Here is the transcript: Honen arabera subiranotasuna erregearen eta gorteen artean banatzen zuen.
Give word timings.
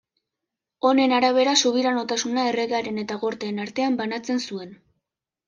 Honen 0.87 1.11
arabera 1.17 1.53
subiranotasuna 1.63 2.47
erregearen 2.53 2.99
eta 3.03 3.19
gorteen 3.27 3.61
artean 3.67 4.01
banatzen 4.03 4.43
zuen. 4.51 4.75